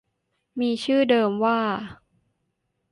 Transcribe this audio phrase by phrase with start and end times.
[0.59, 1.59] มีชื่อเดิมว่า